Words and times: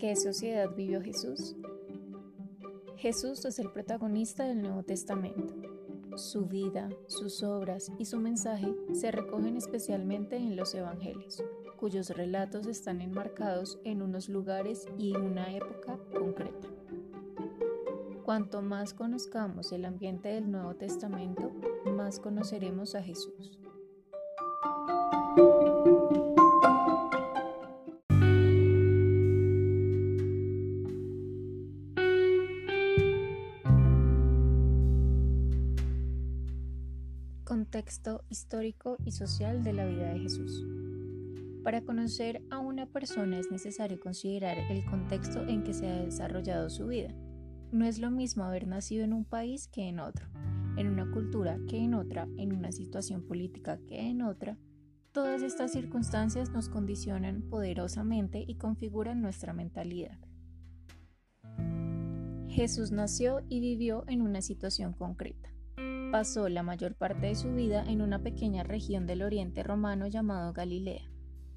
qué 0.00 0.16
sociedad 0.16 0.70
vivió 0.74 1.02
Jesús? 1.02 1.54
Jesús 2.96 3.44
es 3.44 3.58
el 3.58 3.70
protagonista 3.70 4.44
del 4.44 4.62
Nuevo 4.62 4.82
Testamento. 4.82 5.54
Su 6.16 6.46
vida, 6.46 6.88
sus 7.06 7.42
obras 7.42 7.92
y 7.98 8.06
su 8.06 8.18
mensaje 8.18 8.74
se 8.94 9.10
recogen 9.10 9.58
especialmente 9.58 10.36
en 10.36 10.56
los 10.56 10.74
Evangelios, 10.74 11.44
cuyos 11.76 12.08
relatos 12.08 12.66
están 12.66 13.02
enmarcados 13.02 13.78
en 13.84 14.00
unos 14.00 14.30
lugares 14.30 14.86
y 14.96 15.14
una 15.14 15.54
época 15.54 15.98
concreta. 16.18 16.68
Cuanto 18.24 18.62
más 18.62 18.94
conozcamos 18.94 19.70
el 19.70 19.84
ambiente 19.84 20.30
del 20.30 20.50
Nuevo 20.50 20.76
Testamento, 20.76 21.52
más 21.84 22.20
conoceremos 22.20 22.94
a 22.94 23.02
Jesús. 23.02 23.59
Contexto 37.72 38.24
histórico 38.28 38.96
y 39.04 39.12
social 39.12 39.62
de 39.62 39.72
la 39.72 39.86
vida 39.86 40.12
de 40.12 40.18
Jesús. 40.18 40.66
Para 41.62 41.82
conocer 41.82 42.42
a 42.50 42.58
una 42.58 42.86
persona 42.86 43.38
es 43.38 43.52
necesario 43.52 44.00
considerar 44.00 44.58
el 44.58 44.84
contexto 44.84 45.46
en 45.46 45.62
que 45.62 45.72
se 45.72 45.86
ha 45.86 46.02
desarrollado 46.02 46.68
su 46.68 46.88
vida. 46.88 47.14
No 47.70 47.84
es 47.84 48.00
lo 48.00 48.10
mismo 48.10 48.42
haber 48.42 48.66
nacido 48.66 49.04
en 49.04 49.12
un 49.12 49.24
país 49.24 49.68
que 49.68 49.86
en 49.86 50.00
otro, 50.00 50.26
en 50.76 50.88
una 50.88 51.08
cultura 51.12 51.60
que 51.68 51.78
en 51.78 51.94
otra, 51.94 52.26
en 52.38 52.52
una 52.52 52.72
situación 52.72 53.22
política 53.22 53.78
que 53.86 54.00
en 54.00 54.22
otra. 54.22 54.58
Todas 55.12 55.40
estas 55.40 55.70
circunstancias 55.70 56.50
nos 56.50 56.68
condicionan 56.68 57.42
poderosamente 57.42 58.44
y 58.44 58.56
configuran 58.56 59.22
nuestra 59.22 59.52
mentalidad. 59.52 60.18
Jesús 62.48 62.90
nació 62.90 63.42
y 63.48 63.60
vivió 63.60 64.02
en 64.08 64.22
una 64.22 64.42
situación 64.42 64.92
concreta 64.92 65.50
pasó 66.10 66.48
la 66.48 66.62
mayor 66.62 66.96
parte 66.96 67.26
de 67.26 67.34
su 67.36 67.52
vida 67.52 67.84
en 67.86 68.02
una 68.02 68.20
pequeña 68.20 68.64
región 68.64 69.06
del 69.06 69.22
oriente 69.22 69.62
romano 69.62 70.08
llamado 70.08 70.52
Galilea. 70.52 71.08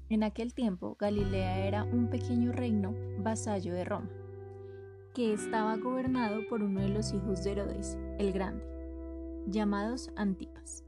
En 0.08 0.22
aquel 0.22 0.54
tiempo, 0.54 0.96
Galilea 0.98 1.66
era 1.66 1.82
un 1.82 2.08
pequeño 2.08 2.52
reino 2.52 2.94
vasallo 3.18 3.74
de 3.74 3.84
Roma, 3.84 4.10
que 5.12 5.32
estaba 5.32 5.76
gobernado 5.76 6.46
por 6.48 6.62
uno 6.62 6.80
de 6.82 6.88
los 6.88 7.12
hijos 7.12 7.42
de 7.42 7.52
Herodes, 7.52 7.98
el 8.18 8.32
Grande, 8.32 8.64
llamados 9.48 10.12
Antipas. 10.14 10.84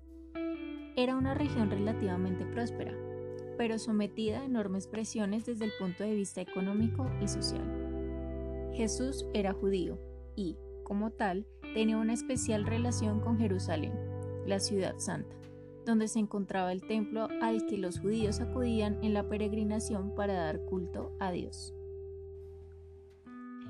Era 0.95 1.17
una 1.17 1.34
región 1.34 1.70
relativamente 1.70 2.47
próspera, 2.47 2.95
pero 3.58 3.78
sometida 3.78 4.41
a 4.41 4.45
enormes 4.45 4.86
presiones 4.86 5.45
desde 5.45 5.64
el 5.64 5.73
punto 5.78 6.05
de 6.05 6.14
vista 6.14 6.41
económico 6.41 7.11
y 7.20 7.27
social. 7.27 8.70
Jesús 8.75 9.27
era 9.34 9.53
judío 9.53 9.98
y, 10.36 10.56
como 10.84 11.11
tal, 11.11 11.47
tenía 11.77 11.99
una 11.99 12.15
especial 12.15 12.65
relación 12.65 13.21
con 13.21 13.37
Jerusalén, 13.37 13.93
la 14.47 14.61
ciudad 14.61 14.95
santa, 14.97 15.37
donde 15.85 16.09
se 16.09 16.19
encontraba 16.19 16.73
el 16.73 16.81
templo 16.81 17.29
al 17.43 17.67
que 17.67 17.77
los 17.77 18.01
judíos 18.01 18.41
acudían 18.41 18.99
en 19.05 19.13
la 19.13 19.29
peregrinación 19.29 20.15
para 20.15 20.33
dar 20.33 20.65
culto 20.65 21.13
a 21.19 21.31
Dios. 21.33 21.75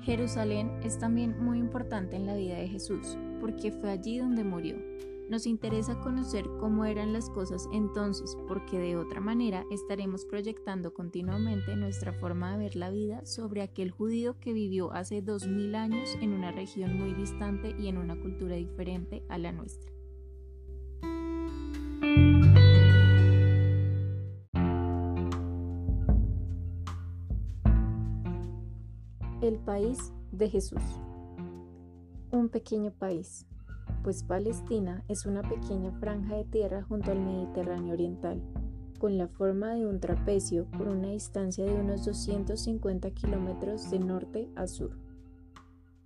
Jerusalén 0.03 0.71
es 0.85 0.97
también 0.97 1.35
muy 1.43 1.59
importante 1.59 2.15
en 2.15 2.25
la 2.25 2.37
vida 2.37 2.55
de 2.55 2.69
Jesús, 2.69 3.17
porque 3.41 3.73
fue 3.73 3.91
allí 3.91 4.19
donde 4.19 4.45
murió. 4.45 4.77
Nos 5.29 5.45
interesa 5.45 5.99
conocer 5.99 6.45
cómo 6.57 6.85
eran 6.85 7.11
las 7.11 7.29
cosas 7.29 7.67
entonces, 7.73 8.37
porque 8.47 8.79
de 8.79 8.95
otra 8.95 9.19
manera 9.19 9.65
estaremos 9.71 10.23
proyectando 10.23 10.93
continuamente 10.93 11.75
nuestra 11.75 12.13
forma 12.13 12.53
de 12.53 12.63
ver 12.63 12.75
la 12.77 12.91
vida 12.91 13.25
sobre 13.25 13.61
aquel 13.61 13.91
judío 13.91 14.39
que 14.39 14.53
vivió 14.53 14.93
hace 14.93 15.21
dos 15.21 15.45
mil 15.45 15.75
años 15.75 16.15
en 16.21 16.31
una 16.31 16.53
región 16.53 16.97
muy 16.97 17.13
distante 17.13 17.75
y 17.77 17.89
en 17.89 17.97
una 17.97 18.15
cultura 18.15 18.55
diferente 18.55 19.21
a 19.27 19.37
la 19.37 19.51
nuestra. 19.51 19.91
El 29.41 29.59
país 29.65 30.13
de 30.31 30.49
Jesús. 30.49 30.81
Un 32.31 32.49
pequeño 32.49 32.91
país 32.91 33.46
pues 34.07 34.23
Palestina 34.23 35.03
es 35.09 35.25
una 35.25 35.41
pequeña 35.41 35.91
franja 35.99 36.37
de 36.37 36.45
tierra 36.45 36.81
junto 36.81 37.11
al 37.11 37.19
Mediterráneo 37.19 37.91
Oriental, 37.91 38.41
con 38.99 39.17
la 39.17 39.27
forma 39.27 39.73
de 39.73 39.85
un 39.85 39.99
trapecio 39.99 40.65
por 40.77 40.87
una 40.87 41.09
distancia 41.09 41.65
de 41.65 41.73
unos 41.73 42.05
250 42.05 43.11
kilómetros 43.11 43.91
de 43.91 43.99
norte 43.99 44.49
a 44.55 44.65
sur. 44.67 44.97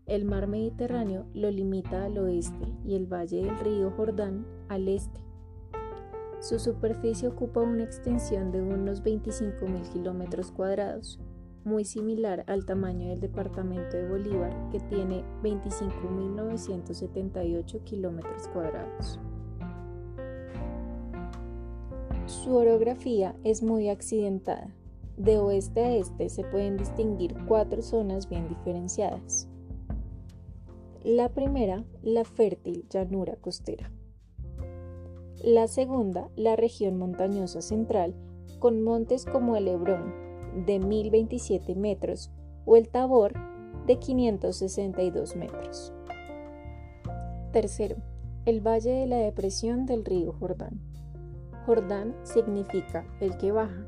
El 0.08 0.26
mar 0.26 0.48
Mediterráneo 0.48 1.28
lo 1.36 1.52
limita 1.52 2.06
al 2.06 2.18
oeste 2.18 2.74
y 2.84 2.96
el 2.96 3.06
valle 3.06 3.44
del 3.44 3.60
río 3.60 3.92
Jordán 3.92 4.48
al 4.68 4.88
este. 4.88 5.22
Su 6.40 6.58
superficie 6.58 7.28
ocupa 7.28 7.62
una 7.62 7.84
extensión 7.84 8.52
de 8.52 8.64
unos 8.64 9.04
25.000 9.04 9.90
kilómetros 9.94 10.52
cuadrados, 10.52 11.20
muy 11.64 11.86
similar 11.86 12.44
al 12.48 12.66
tamaño 12.66 13.10
del 13.10 13.20
departamento 13.20 13.98
de 13.98 14.08
Bolívar, 14.08 14.52
que 14.72 14.80
tiene 14.80 15.24
25.978 15.44 17.84
kilómetros 17.84 18.48
cuadrados. 18.48 19.20
Su 22.26 22.56
orografía 22.56 23.36
es 23.44 23.62
muy 23.62 23.90
accidentada. 23.90 24.74
De 25.18 25.38
oeste 25.38 25.82
a 25.82 25.96
este 25.96 26.30
se 26.30 26.44
pueden 26.44 26.78
distinguir 26.78 27.36
cuatro 27.48 27.82
zonas 27.82 28.30
bien 28.30 28.48
diferenciadas. 28.48 29.48
La 31.04 31.30
primera, 31.30 31.84
la 32.02 32.24
fértil 32.24 32.86
llanura 32.90 33.36
costera. 33.36 33.92
La 35.44 35.68
segunda, 35.68 36.30
la 36.36 36.56
región 36.56 36.98
montañosa 36.98 37.62
central, 37.62 38.16
con 38.60 38.84
montes 38.84 39.26
como 39.26 39.56
el 39.56 39.68
Hebrón, 39.68 40.31
de 40.66 40.80
1027 40.80 41.76
metros 41.76 42.32
o 42.66 42.76
el 42.76 42.90
Tabor 42.90 43.34
de 43.88 43.98
562 43.98 45.36
metros. 45.36 45.94
Tercero, 47.52 47.98
el 48.46 48.62
Valle 48.66 48.92
de 48.92 49.08
la 49.08 49.18
Depresión 49.18 49.86
del 49.86 50.06
río 50.06 50.34
Jordán. 50.34 50.80
Jordán 51.66 52.16
significa 52.24 53.06
el 53.20 53.38
que 53.38 53.52
baja, 53.52 53.86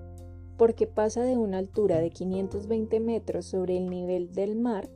porque 0.57 0.85
pasa 0.87 1.23
de 1.23 1.37
una 1.37 1.57
altura 1.57 1.99
de 1.99 2.09
520 2.09 2.99
metros 2.99 3.45
sobre 3.45 3.77
el 3.77 3.89
nivel 3.89 4.33
del 4.33 4.55
mar 4.55 4.89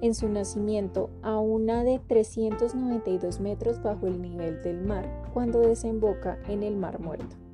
en 0.00 0.14
su 0.14 0.28
nacimiento 0.28 1.10
a 1.22 1.38
una 1.38 1.84
de 1.84 1.98
392 1.98 3.40
metros 3.40 3.82
bajo 3.82 4.06
el 4.06 4.20
nivel 4.20 4.62
del 4.62 4.80
mar 4.80 5.30
cuando 5.32 5.60
desemboca 5.60 6.38
en 6.48 6.62
el 6.62 6.76
Mar 6.76 7.00
Muerto 7.00 7.47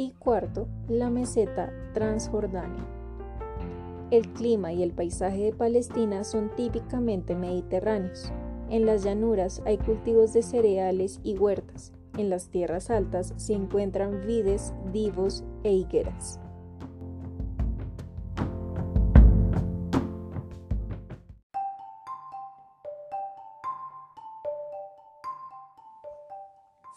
y 0.00 0.12
cuarto, 0.12 0.66
la 0.88 1.10
meseta 1.10 1.70
transjordania. 1.92 2.86
El 4.10 4.32
clima 4.32 4.72
y 4.72 4.82
el 4.82 4.92
paisaje 4.92 5.42
de 5.44 5.52
Palestina 5.52 6.24
son 6.24 6.48
típicamente 6.56 7.34
mediterráneos. 7.34 8.32
En 8.70 8.86
las 8.86 9.04
llanuras 9.04 9.60
hay 9.66 9.76
cultivos 9.76 10.32
de 10.32 10.42
cereales 10.42 11.20
y 11.22 11.36
huertas. 11.36 11.92
En 12.16 12.30
las 12.30 12.48
tierras 12.48 12.88
altas 12.88 13.34
se 13.36 13.52
encuentran 13.52 14.26
vides, 14.26 14.72
divos 14.90 15.44
e 15.64 15.72
higueras. 15.74 16.40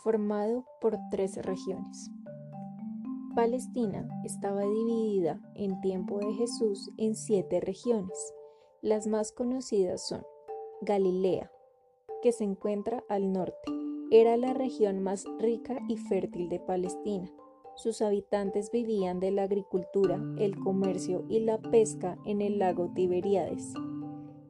Formado 0.01 0.63
por 0.79 0.97
tres 1.11 1.35
regiones. 1.45 2.09
Palestina 3.35 4.07
estaba 4.23 4.61
dividida 4.61 5.39
en 5.55 5.81
tiempo 5.81 6.19
de 6.19 6.33
Jesús 6.33 6.91
en 6.97 7.15
siete 7.15 7.59
regiones. 7.59 8.33
Las 8.81 9.07
más 9.07 9.31
conocidas 9.31 10.07
son 10.07 10.23
Galilea, 10.81 11.51
que 12.21 12.31
se 12.31 12.43
encuentra 12.43 13.03
al 13.09 13.33
norte. 13.33 13.71
Era 14.11 14.37
la 14.37 14.53
región 14.53 15.01
más 15.01 15.25
rica 15.39 15.79
y 15.89 15.97
fértil 15.97 16.47
de 16.47 16.59
Palestina. 16.59 17.31
Sus 17.75 18.03
habitantes 18.03 18.69
vivían 18.71 19.19
de 19.19 19.31
la 19.31 19.43
agricultura, 19.43 20.21
el 20.37 20.59
comercio 20.59 21.25
y 21.27 21.39
la 21.39 21.57
pesca 21.57 22.19
en 22.25 22.39
el 22.41 22.59
lago 22.59 22.91
Tiberíades. 22.93 23.73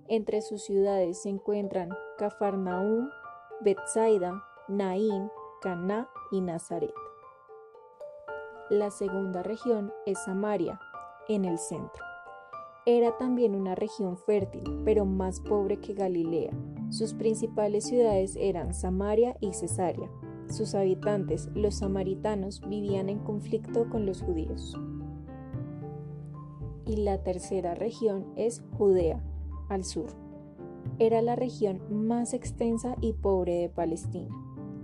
Entre 0.10 0.42
sus 0.42 0.62
ciudades 0.62 1.22
se 1.22 1.30
encuentran 1.30 1.90
Cafarnaúm, 2.18 3.08
Bethsaida, 3.62 4.44
Naín, 4.68 5.30
Caná 5.62 6.10
y 6.32 6.42
Nazaret. 6.42 6.94
La 8.69 8.92
segunda 8.92 9.44
región 9.44 9.92
es 10.06 10.18
Samaria, 10.24 10.80
en 11.27 11.44
el 11.44 11.57
centro. 11.57 12.04
Era 12.86 13.18
también 13.18 13.56
una 13.56 13.75
región 13.75 14.18
fértil, 14.18 14.63
pero 14.86 15.06
más 15.06 15.42
pobre 15.42 15.81
que 15.81 15.94
Galilea. 15.94 16.51
Sus 16.89 17.13
principales 17.13 17.86
ciudades 17.86 18.38
eran 18.38 18.74
Samaria 18.74 19.36
y 19.42 19.54
Cesarea. 19.54 20.10
Sus 20.50 20.75
habitantes, 20.75 21.50
los 21.54 21.75
samaritanos, 21.75 22.62
vivían 22.68 23.10
en 23.10 23.19
conflicto 23.19 23.89
con 23.89 24.06
los 24.06 24.21
judíos. 24.21 24.77
y 26.86 26.98
la 26.98 27.24
tercera 27.24 27.75
región 27.75 28.25
es 28.36 28.62
Judea, 28.77 29.24
al 29.69 29.83
sur. 29.83 30.07
Era 31.00 31.21
la 31.21 31.36
región 31.36 31.81
más 31.89 32.33
extensa 32.33 32.95
y 33.01 33.13
pobre 33.13 33.56
de 33.56 33.69
Palestina. 33.69 34.36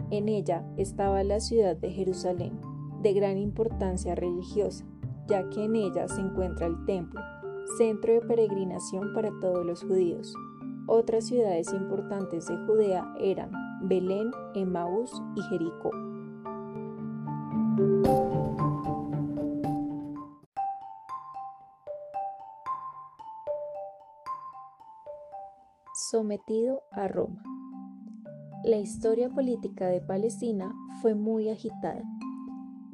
En 0.09 0.29
ella 0.29 0.65
estaba 0.77 1.23
la 1.23 1.39
ciudad 1.39 1.75
de 1.75 1.91
Jerusalén, 1.91 2.59
de 3.01 3.13
gran 3.13 3.37
importancia 3.37 4.15
religiosa, 4.15 4.85
ya 5.27 5.49
que 5.49 5.65
en 5.65 5.75
ella 5.75 6.07
se 6.07 6.21
encuentra 6.21 6.67
el 6.67 6.85
templo, 6.85 7.21
centro 7.77 8.13
de 8.13 8.21
peregrinación 8.21 9.13
para 9.13 9.31
todos 9.39 9.65
los 9.65 9.83
judíos. 9.83 10.33
Otras 10.87 11.27
ciudades 11.27 11.71
importantes 11.71 12.47
de 12.47 12.57
Judea 12.65 13.13
eran 13.19 13.51
Belén, 13.83 14.31
Emaús 14.55 15.11
y 15.35 15.41
Jericó. 15.43 15.91
Sometido 26.11 26.81
a 26.91 27.07
Roma. 27.07 27.43
La 28.63 28.77
historia 28.77 29.29
política 29.29 29.87
de 29.87 30.01
Palestina 30.01 30.73
fue 31.01 31.13
muy 31.13 31.49
agitada. 31.49 32.01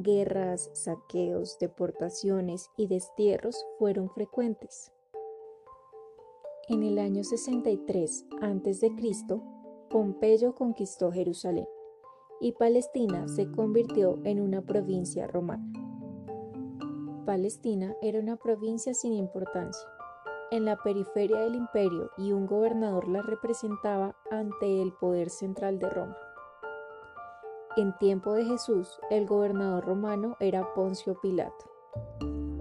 Guerras, 0.06 0.70
saqueos, 0.74 1.58
deportaciones 1.58 2.70
y 2.78 2.86
destierros 2.86 3.66
fueron 3.80 4.12
frecuentes. 4.12 4.92
En 6.70 6.84
el 6.84 7.00
año 7.00 7.24
63 7.24 8.26
a.C., 8.40 8.92
Pompeyo 9.90 10.54
conquistó 10.54 11.12
Jerusalén 11.12 11.68
y 12.40 12.52
Palestina 12.52 13.28
se 13.28 13.52
convirtió 13.52 14.20
en 14.26 14.42
una 14.42 14.62
provincia 14.62 15.26
romana. 15.26 15.66
Palestina 17.26 17.96
era 18.04 18.20
una 18.20 18.36
provincia 18.36 18.94
sin 18.94 19.14
importancia, 19.14 19.90
en 20.52 20.66
la 20.66 20.78
periferia 20.78 21.40
del 21.40 21.56
imperio 21.56 22.12
y 22.20 22.32
un 22.32 22.46
gobernador 22.46 23.08
la 23.08 23.24
representaba 23.24 24.16
ante 24.30 24.84
el 24.84 24.94
poder 24.94 25.32
central 25.32 25.80
de 25.80 25.90
Roma. 25.90 26.16
En 27.78 27.92
tiempo 27.98 28.32
de 28.32 28.46
Jesús, 28.46 29.02
el 29.10 29.28
gobernador 29.28 29.84
romano 29.84 30.38
era 30.40 30.74
Poncio 30.74 31.20
Pilato. 31.20 31.66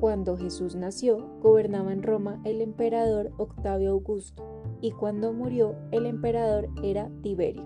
Cuando 0.00 0.37
Jesús 0.37 0.75
nació, 0.75 1.25
gobernaba 1.40 1.93
en 1.93 2.02
Roma 2.02 2.40
el 2.44 2.61
emperador 2.61 3.31
Octavio 3.37 3.93
Augusto 3.93 4.44
y 4.81 4.90
cuando 4.90 5.32
murió, 5.32 5.76
el 5.93 6.06
emperador 6.06 6.69
era 6.82 7.08
Tiberio. 7.22 7.62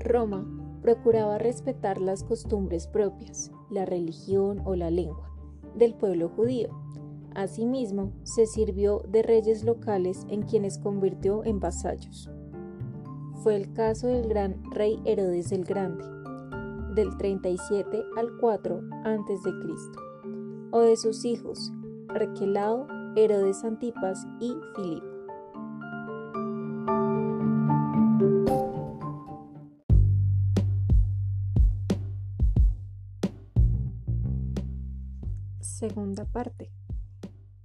Roma 0.00 0.44
procuraba 0.82 1.38
respetar 1.38 2.00
las 2.00 2.24
costumbres 2.24 2.88
propias, 2.88 3.52
la 3.70 3.84
religión 3.84 4.60
o 4.64 4.74
la 4.74 4.90
lengua 4.90 5.30
del 5.76 5.94
pueblo 5.94 6.28
judío. 6.28 6.70
Asimismo, 7.36 8.12
se 8.24 8.46
sirvió 8.46 9.04
de 9.08 9.22
reyes 9.22 9.62
locales 9.62 10.26
en 10.28 10.42
quienes 10.42 10.78
convirtió 10.78 11.44
en 11.44 11.60
vasallos. 11.60 12.28
Fue 13.42 13.54
el 13.54 13.72
caso 13.72 14.08
del 14.08 14.28
gran 14.28 14.60
rey 14.72 15.00
Herodes 15.04 15.52
el 15.52 15.64
Grande, 15.64 16.04
del 16.94 17.16
37 17.16 18.04
al 18.16 18.36
4 18.40 18.80
a.C., 19.04 19.50
o 20.72 20.80
de 20.80 20.96
sus 20.96 21.24
hijos, 21.24 21.72
Arquelao, 22.08 22.88
Herodes 23.14 23.62
Antipas 23.62 24.26
y 24.40 24.56
Filipo. 24.74 25.06
Segunda 35.60 36.24
parte. 36.24 36.72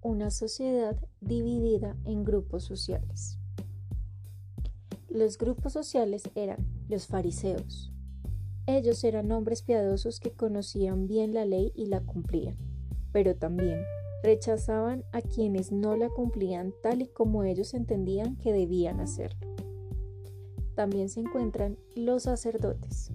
Una 0.01 0.29
sociedad 0.29 0.95
dividida 1.19 1.97
en 2.05 2.23
grupos 2.23 2.63
sociales. 2.63 3.39
Los 5.13 5.38
grupos 5.38 5.74
sociales 5.74 6.24
eran 6.33 6.57
los 6.89 7.06
fariseos. 7.06 7.94
Ellos 8.65 9.04
eran 9.04 9.31
hombres 9.31 9.62
piadosos 9.62 10.19
que 10.19 10.31
conocían 10.31 11.06
bien 11.06 11.36
la 11.36 11.45
ley 11.45 11.71
y 11.75 11.86
la 11.86 12.01
cumplían, 12.01 12.57
pero 13.12 13.36
también 13.36 13.83
rechazaban 14.24 15.04
a 15.12 15.21
quienes 15.21 15.71
no 15.71 15.95
la 15.95 16.10
cumplían 16.10 16.74
tal 16.81 17.04
y 17.04 17.07
como 17.07 17.44
ellos 17.44 17.75
entendían 17.75 18.38
que 18.38 18.54
debían 18.54 19.00
hacerlo. 19.01 19.48
También 20.74 21.10
se 21.10 21.19
encuentran 21.19 21.77
los 21.95 22.24
sacerdotes, 22.24 23.12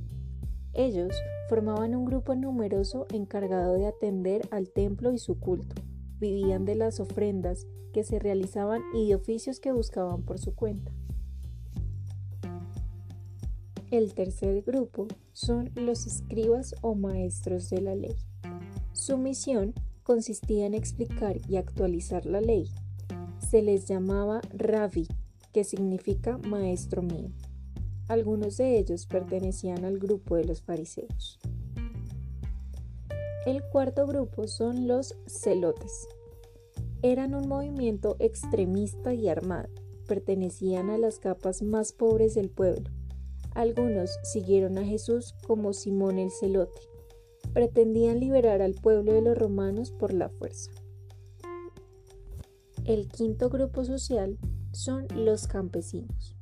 ellos 0.73 1.13
formaban 1.49 1.97
un 1.97 2.05
grupo 2.05 2.37
numeroso 2.37 3.09
encargado 3.13 3.75
de 3.75 3.87
atender 3.87 4.43
al 4.53 4.71
templo 4.71 5.13
y 5.13 5.19
su 5.19 5.41
culto. 5.41 5.83
Vivían 6.21 6.65
de 6.65 6.77
las 6.77 7.01
ofrendas 7.01 7.67
que 7.93 8.05
se 8.05 8.21
realizaban 8.21 8.83
y 8.95 9.09
de 9.09 9.17
oficios 9.17 9.59
que 9.59 9.73
buscaban 9.73 10.23
por 10.23 10.39
su 10.39 10.55
cuenta. 10.55 10.93
El 13.91 14.13
tercer 14.13 14.63
grupo 14.65 15.09
son 15.33 15.71
los 15.75 16.07
escribas 16.07 16.75
o 16.83 16.95
maestros 16.95 17.71
de 17.71 17.81
la 17.81 17.95
ley. 17.95 18.17
Su 18.93 19.17
misión 19.17 19.73
consistía 20.03 20.67
en 20.67 20.75
explicar 20.75 21.39
y 21.49 21.57
actualizar 21.57 22.27
la 22.27 22.43
ley. 22.43 22.69
Se 23.39 23.63
les 23.63 23.87
llamaba 23.87 24.43
rabbi, 24.53 25.09
que 25.55 25.65
significa 25.65 26.37
maestro 26.37 27.01
mío. 27.01 27.31
Algunos 28.09 28.59
de 28.59 28.79
ellos 28.79 29.07
pertenecían 29.07 29.87
al 29.87 29.99
grupo 29.99 30.37
de 30.37 30.45
los 30.45 30.61
fariseos. 30.61 31.39
El 33.47 33.63
cuarto 33.73 34.07
grupo 34.07 34.49
son 34.49 34.87
los 34.87 35.17
celotes. 35.27 36.09
Eran 37.01 37.35
un 37.35 37.49
movimiento 37.49 38.17
extremista 38.19 39.15
y 39.15 39.31
armado. 39.31 39.71
Pertenecían 40.07 40.91
a 40.91 40.99
las 40.99 41.19
capas 41.19 41.63
más 41.63 41.93
pobres 41.93 42.35
del 42.35 42.51
pueblo. 42.51 42.91
Algunos 43.55 44.19
siguieron 44.23 44.79
a 44.79 44.85
Jesús 44.85 45.35
como 45.47 45.73
Simón 45.73 46.19
el 46.19 46.31
celote. 46.31 46.81
Pretendían 47.53 48.21
liberar 48.21 48.63
al 48.63 48.75
pueblo 48.75 49.13
de 49.13 49.23
los 49.23 49.37
romanos 49.37 49.91
por 49.91 50.13
la 50.13 50.29
fuerza. 50.29 50.71
El 52.85 53.09
quinto 53.09 53.51
grupo 53.51 53.85
social 53.85 54.39
son 54.73 55.07
los 55.15 55.47
campesinos. 55.47 56.37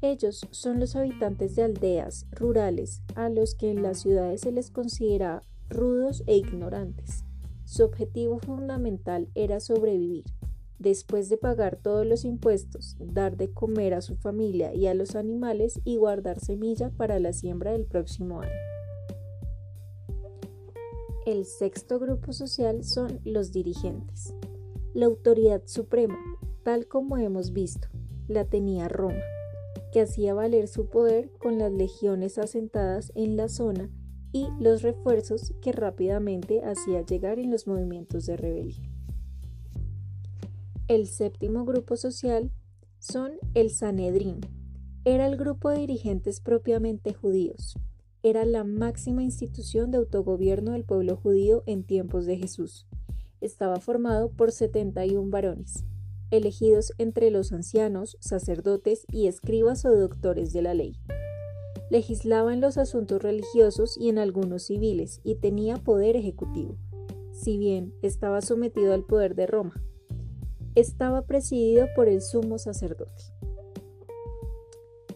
Ellos 0.00 0.46
son 0.50 0.80
los 0.80 0.96
habitantes 0.96 1.56
de 1.56 1.62
aldeas 1.62 2.26
rurales 2.32 3.02
a 3.14 3.28
los 3.28 3.54
que 3.54 3.70
en 3.70 3.82
las 3.82 4.00
ciudades 4.00 4.42
se 4.42 4.52
les 4.52 4.70
considera 4.70 5.42
rudos 5.70 6.22
e 6.26 6.36
ignorantes. 6.36 7.24
Su 7.64 7.84
objetivo 7.84 8.38
fundamental 8.38 9.28
era 9.34 9.60
sobrevivir. 9.60 10.24
Después 10.84 11.30
de 11.30 11.38
pagar 11.38 11.76
todos 11.76 12.06
los 12.06 12.26
impuestos, 12.26 12.98
dar 13.00 13.38
de 13.38 13.50
comer 13.50 13.94
a 13.94 14.02
su 14.02 14.16
familia 14.16 14.74
y 14.74 14.86
a 14.86 14.92
los 14.92 15.16
animales 15.16 15.80
y 15.82 15.96
guardar 15.96 16.40
semilla 16.40 16.90
para 16.90 17.18
la 17.20 17.32
siembra 17.32 17.72
del 17.72 17.86
próximo 17.86 18.42
año. 18.42 18.52
El 21.24 21.46
sexto 21.46 21.98
grupo 21.98 22.34
social 22.34 22.84
son 22.84 23.18
los 23.24 23.50
dirigentes. 23.50 24.34
La 24.92 25.06
autoridad 25.06 25.62
suprema, 25.64 26.18
tal 26.64 26.86
como 26.86 27.16
hemos 27.16 27.54
visto, 27.54 27.88
la 28.28 28.44
tenía 28.44 28.86
Roma 28.86 29.22
que 29.90 30.02
hacía 30.02 30.34
valer 30.34 30.68
su 30.68 30.90
poder 30.90 31.30
con 31.38 31.56
las 31.56 31.72
legiones 31.72 32.36
asentadas 32.36 33.10
en 33.14 33.38
la 33.38 33.48
zona 33.48 33.88
y 34.32 34.48
los 34.60 34.82
refuerzos 34.82 35.54
que 35.62 35.72
rápidamente 35.72 36.62
hacía 36.62 37.00
llegar 37.06 37.38
en 37.38 37.50
los 37.50 37.66
movimientos 37.66 38.26
de 38.26 38.36
rebelión. 38.36 38.93
El 40.88 41.06
séptimo 41.06 41.64
grupo 41.64 41.96
social 41.96 42.50
son 42.98 43.32
el 43.54 43.70
Sanedrín. 43.70 44.40
Era 45.04 45.26
el 45.26 45.36
grupo 45.36 45.70
de 45.70 45.78
dirigentes 45.78 46.40
propiamente 46.40 47.14
judíos. 47.14 47.78
Era 48.22 48.44
la 48.44 48.64
máxima 48.64 49.22
institución 49.22 49.90
de 49.90 49.98
autogobierno 49.98 50.72
del 50.72 50.84
pueblo 50.84 51.16
judío 51.16 51.62
en 51.66 51.84
tiempos 51.84 52.26
de 52.26 52.36
Jesús. 52.36 52.86
Estaba 53.40 53.80
formado 53.80 54.30
por 54.30 54.52
71 54.52 55.30
varones 55.30 55.84
elegidos 56.34 56.92
entre 56.98 57.30
los 57.30 57.52
ancianos, 57.52 58.16
sacerdotes 58.20 59.06
y 59.10 59.26
escribas 59.26 59.84
o 59.84 59.96
doctores 59.96 60.52
de 60.52 60.62
la 60.62 60.74
ley. 60.74 60.96
Legislaba 61.90 62.52
en 62.52 62.60
los 62.60 62.76
asuntos 62.76 63.22
religiosos 63.22 63.96
y 63.96 64.08
en 64.08 64.18
algunos 64.18 64.64
civiles 64.64 65.20
y 65.22 65.36
tenía 65.36 65.76
poder 65.76 66.16
ejecutivo, 66.16 66.76
si 67.32 67.56
bien 67.56 67.94
estaba 68.02 68.40
sometido 68.40 68.94
al 68.94 69.04
poder 69.04 69.34
de 69.34 69.46
Roma. 69.46 69.74
Estaba 70.74 71.22
presidido 71.22 71.86
por 71.94 72.08
el 72.08 72.20
sumo 72.20 72.58
sacerdote. 72.58 73.22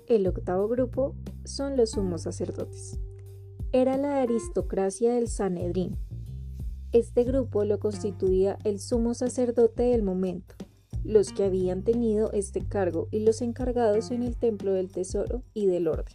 El 0.06 0.28
octavo 0.28 0.68
grupo 0.68 1.16
son 1.44 1.76
los 1.76 1.90
sumos 1.90 2.22
sacerdotes. 2.22 3.00
Era 3.72 3.96
la 3.96 4.22
aristocracia 4.22 5.14
del 5.14 5.26
Sanedrín. 5.26 5.96
Este 6.92 7.24
grupo 7.24 7.64
lo 7.64 7.80
constituía 7.80 8.56
el 8.62 8.78
sumo 8.78 9.14
sacerdote 9.14 9.82
del 9.82 10.04
momento, 10.04 10.54
los 11.02 11.32
que 11.32 11.42
habían 11.42 11.82
tenido 11.82 12.30
este 12.30 12.64
cargo 12.64 13.08
y 13.10 13.18
los 13.18 13.42
encargados 13.42 14.12
en 14.12 14.22
el 14.22 14.36
templo 14.36 14.72
del 14.72 14.92
tesoro 14.92 15.42
y 15.54 15.66
del 15.66 15.88
orden. 15.88 16.14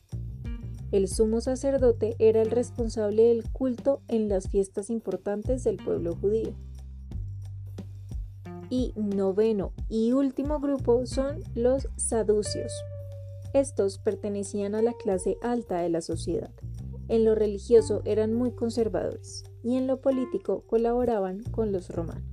El 0.93 1.09
sumo 1.09 1.41
sacerdote 1.41 2.15
era 2.17 2.41
el 2.41 2.50
responsable 2.50 3.23
del 3.23 3.43
culto 3.51 4.00
en 4.07 4.29
las 4.29 4.47
fiestas 4.47 4.89
importantes 4.89 5.65
del 5.65 5.75
pueblo 5.75 6.15
judío. 6.15 6.55
Y 8.75 8.92
noveno 8.96 9.72
y 9.88 10.13
último 10.13 10.60
grupo 10.60 11.06
son 11.06 11.44
los 11.53 11.88
saducios. 11.96 12.74
Estos 13.53 14.00
pertenecían 14.00 14.74
a 14.74 14.82
la 14.82 14.94
clase 14.94 15.38
alta 15.44 15.77
de 15.77 15.89
la 15.89 16.01
sociedad. 16.01 16.50
En 17.08 17.24
lo 17.24 17.36
religioso 17.36 18.01
eran 18.03 18.34
muy 18.34 18.50
conservadores 18.50 19.44
y 19.62 19.77
en 19.77 19.86
lo 19.86 20.01
político 20.01 20.63
colaboraban 20.65 21.44
con 21.51 21.72
los 21.72 21.92
romanos. 21.92 22.32